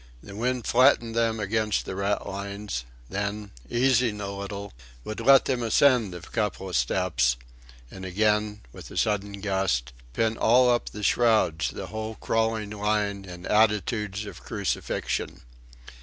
The 0.23 0.35
wind 0.35 0.65
flattened 0.65 1.13
them 1.13 1.39
against 1.39 1.85
the 1.85 1.95
ratlines; 1.95 2.85
then, 3.07 3.51
easing 3.69 4.19
a 4.19 4.31
little, 4.35 4.73
would 5.03 5.19
let 5.19 5.45
them 5.45 5.61
ascend 5.61 6.15
a 6.15 6.21
couple 6.21 6.67
of 6.69 6.75
steps; 6.75 7.37
and 7.91 8.03
again, 8.03 8.61
with 8.73 8.89
a 8.89 8.97
sudden 8.97 9.41
gust, 9.41 9.93
pin 10.13 10.37
all 10.39 10.71
up 10.71 10.89
the 10.89 11.03
shrouds 11.03 11.69
the 11.69 11.85
whole 11.93 12.15
crawling 12.15 12.71
line 12.71 13.25
in 13.25 13.45
attitudes 13.45 14.25
of 14.25 14.41
crucifixion. 14.43 15.43